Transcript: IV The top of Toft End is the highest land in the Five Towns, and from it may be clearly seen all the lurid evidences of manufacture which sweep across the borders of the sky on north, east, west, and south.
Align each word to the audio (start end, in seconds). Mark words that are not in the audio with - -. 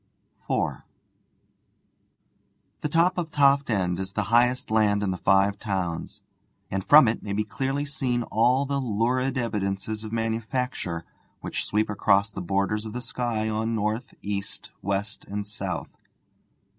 IV 0.49 0.77
The 2.81 2.89
top 2.89 3.19
of 3.19 3.29
Toft 3.29 3.69
End 3.69 3.99
is 3.99 4.13
the 4.13 4.23
highest 4.33 4.71
land 4.71 5.03
in 5.03 5.11
the 5.11 5.17
Five 5.19 5.59
Towns, 5.59 6.23
and 6.71 6.83
from 6.83 7.07
it 7.07 7.21
may 7.21 7.33
be 7.33 7.43
clearly 7.43 7.85
seen 7.85 8.23
all 8.23 8.65
the 8.65 8.81
lurid 8.81 9.37
evidences 9.37 10.03
of 10.03 10.11
manufacture 10.11 11.05
which 11.41 11.65
sweep 11.65 11.87
across 11.87 12.31
the 12.31 12.41
borders 12.41 12.87
of 12.87 12.93
the 12.93 12.99
sky 13.01 13.47
on 13.47 13.75
north, 13.75 14.15
east, 14.23 14.71
west, 14.81 15.23
and 15.25 15.45
south. 15.45 15.95